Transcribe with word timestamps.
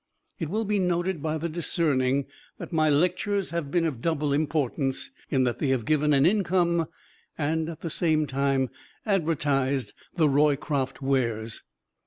It 0.39 0.49
will 0.49 0.65
be 0.65 0.79
noted 0.79 1.21
by 1.21 1.37
the 1.37 1.47
Discerning 1.47 2.25
that 2.57 2.73
my 2.73 2.89
lectures 2.89 3.51
have 3.51 3.69
been 3.69 3.85
of 3.85 4.01
double 4.01 4.33
importance, 4.33 5.11
in 5.29 5.43
that 5.43 5.59
they 5.59 5.67
have 5.67 5.85
given 5.85 6.11
an 6.11 6.25
income 6.25 6.87
and 7.37 7.69
at 7.69 7.81
the 7.81 7.91
same 7.91 8.25
time 8.25 8.71
advertised 9.05 9.93
the 10.15 10.27
Roycroft 10.27 11.03
Wares. 11.03 11.61